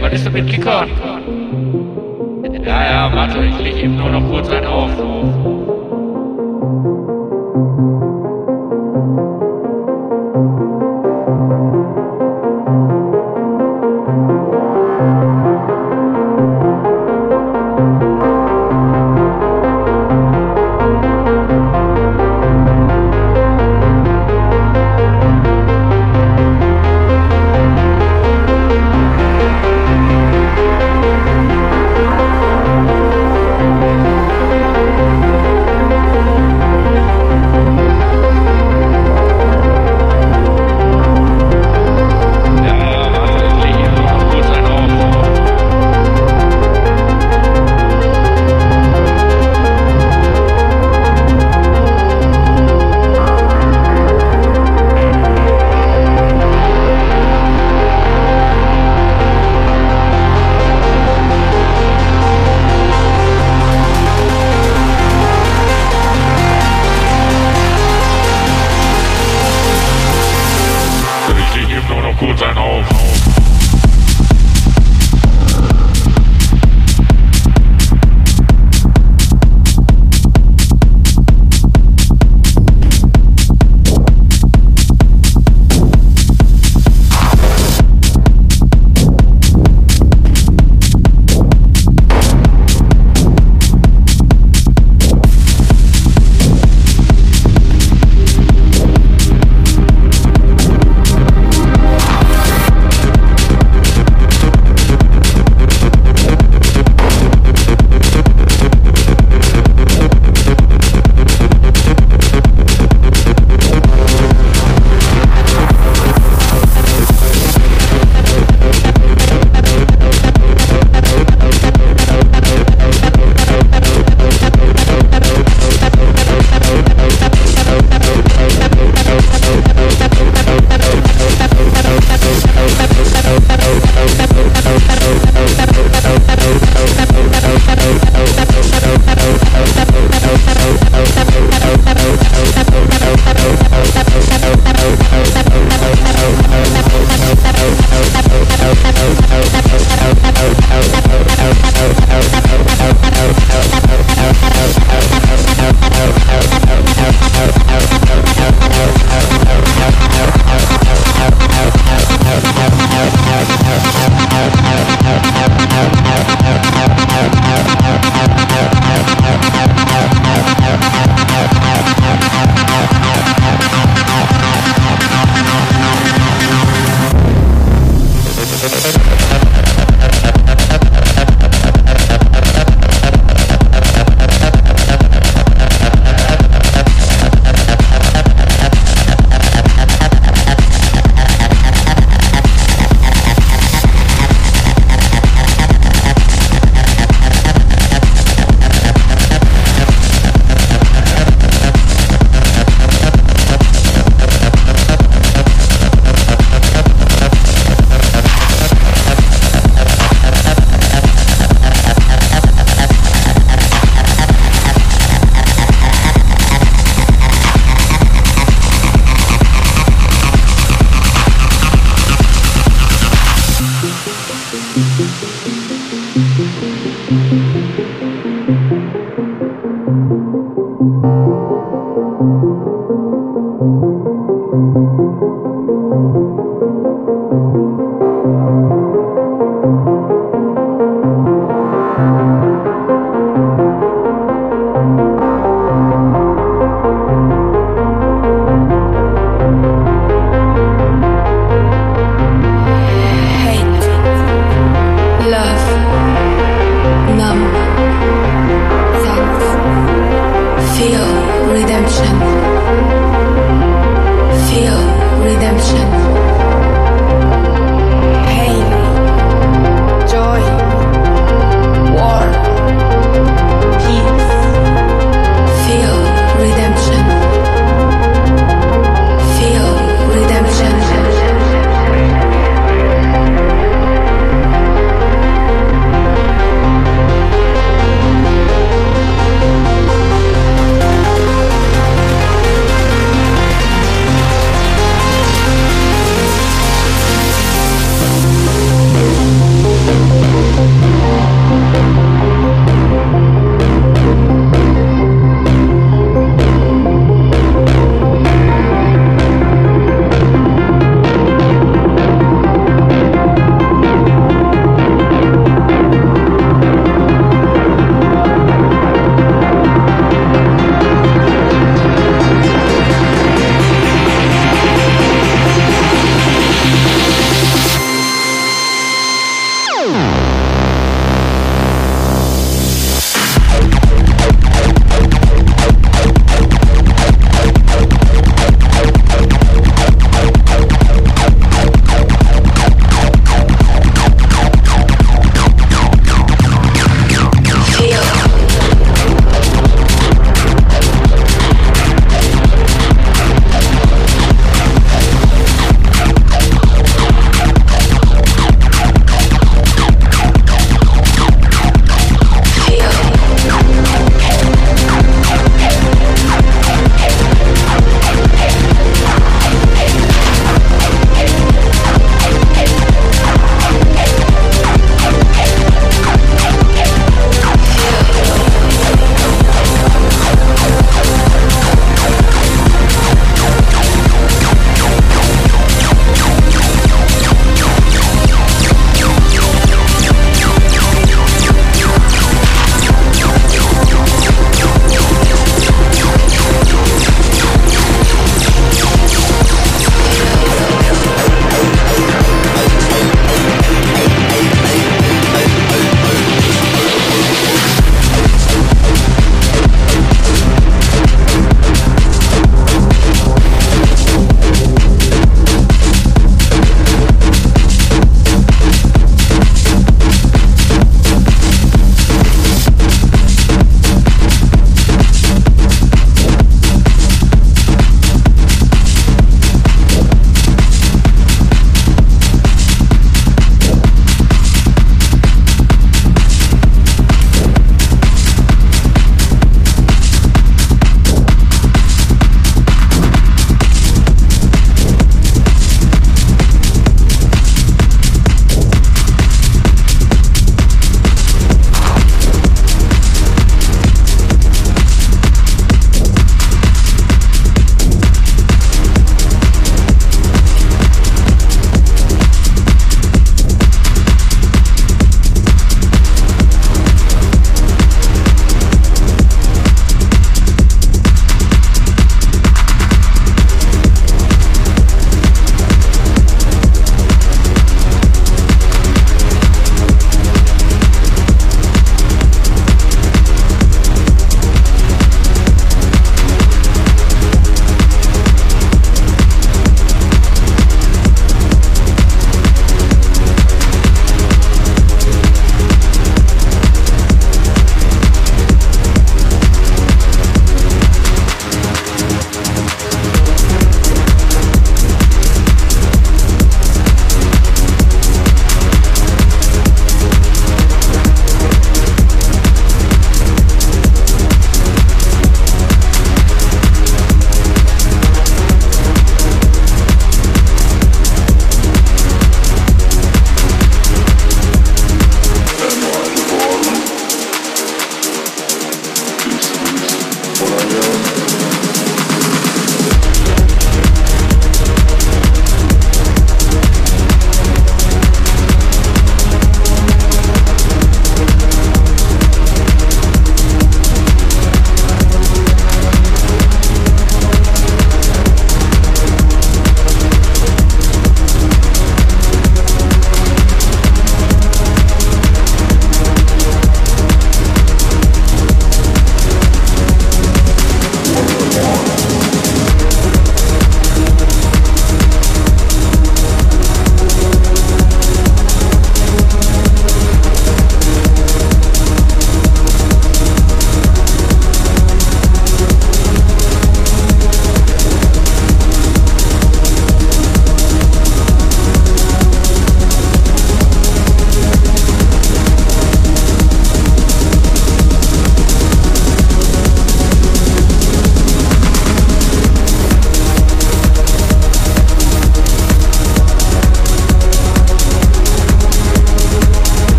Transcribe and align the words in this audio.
was 0.00 0.12
ist 0.12 0.26
denn 0.26 0.32
mit 0.32 0.46
Kicker? 0.48 0.86
Ja, 2.64 2.84
ja, 2.84 3.12
warte, 3.14 3.44
ich 3.44 3.58
leg 3.58 3.76
eben 3.76 3.96
nur 3.96 4.10
noch 4.10 4.28
kurz 4.28 4.48
einen 4.48 4.66
auf. 4.66 4.90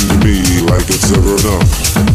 To 0.00 0.06
me 0.24 0.60
like 0.62 0.88
it's 0.88 1.12
ever 1.12 1.36
enough. 1.36 2.09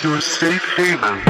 To 0.00 0.14
a 0.14 0.22
safe 0.22 0.64
haven. 0.78 1.29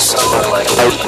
someone 0.00 0.50
like 0.50 0.68
me. 0.78 0.99